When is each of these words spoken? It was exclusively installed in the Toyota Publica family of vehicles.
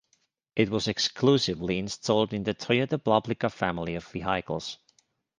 It 0.55 0.71
was 0.71 0.87
exclusively 0.87 1.77
installed 1.77 2.33
in 2.33 2.41
the 2.43 2.55
Toyota 2.55 2.97
Publica 2.97 3.51
family 3.51 3.93
of 3.93 4.03
vehicles. 4.07 4.79